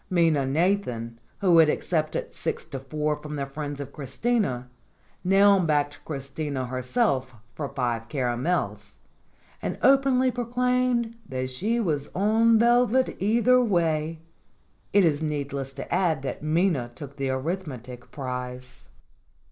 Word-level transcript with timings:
Minna 0.09 0.47
Nathan, 0.47 1.19
who 1.41 1.59
had 1.59 1.69
accepted 1.69 2.33
six 2.33 2.65
to 2.65 2.79
four 2.79 3.15
from 3.17 3.35
the 3.35 3.45
friends 3.45 3.79
of 3.79 3.93
Christina, 3.93 4.67
now 5.23 5.59
backed 5.59 6.03
Christina 6.05 6.65
herself 6.65 7.35
for 7.53 7.69
five 7.69 8.09
caramels, 8.09 8.95
and 9.61 9.77
openly 9.83 10.31
proclaimed 10.31 11.15
that 11.29 11.51
she 11.51 11.79
was 11.79 12.09
on 12.15 12.57
velvet 12.57 13.15
either 13.19 13.61
way. 13.63 14.21
It 14.91 15.05
is 15.05 15.21
needless 15.21 15.71
to 15.73 15.93
add 15.93 16.23
that 16.23 16.41
Minna 16.41 16.89
took 16.95 17.17
the 17.17 17.29
arithmetic 17.29 18.09
prize. 18.09 18.89